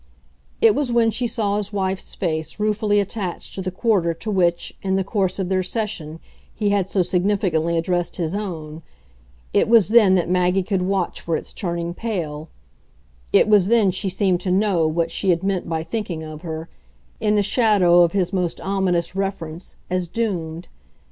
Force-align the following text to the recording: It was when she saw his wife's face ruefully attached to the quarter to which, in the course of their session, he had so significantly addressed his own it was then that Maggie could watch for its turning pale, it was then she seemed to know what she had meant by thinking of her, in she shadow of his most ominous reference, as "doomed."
It 0.61 0.73
was 0.73 0.91
when 0.91 1.11
she 1.11 1.27
saw 1.27 1.57
his 1.57 1.71
wife's 1.71 2.15
face 2.15 2.59
ruefully 2.59 2.99
attached 2.99 3.53
to 3.53 3.61
the 3.61 3.69
quarter 3.69 4.15
to 4.15 4.31
which, 4.31 4.75
in 4.81 4.95
the 4.95 5.03
course 5.03 5.37
of 5.37 5.47
their 5.47 5.61
session, 5.61 6.19
he 6.55 6.69
had 6.71 6.89
so 6.89 7.03
significantly 7.03 7.77
addressed 7.77 8.15
his 8.15 8.33
own 8.33 8.81
it 9.53 9.67
was 9.69 9.89
then 9.89 10.15
that 10.15 10.27
Maggie 10.27 10.63
could 10.63 10.81
watch 10.81 11.21
for 11.21 11.35
its 11.37 11.53
turning 11.53 11.93
pale, 11.93 12.49
it 13.31 13.47
was 13.47 13.67
then 13.67 13.91
she 13.91 14.09
seemed 14.09 14.39
to 14.41 14.49
know 14.49 14.87
what 14.87 15.11
she 15.11 15.29
had 15.29 15.43
meant 15.43 15.69
by 15.69 15.83
thinking 15.83 16.23
of 16.23 16.41
her, 16.41 16.67
in 17.19 17.37
she 17.37 17.43
shadow 17.43 18.01
of 18.01 18.13
his 18.13 18.33
most 18.33 18.59
ominous 18.59 19.15
reference, 19.15 19.75
as 19.87 20.07
"doomed." 20.07 20.67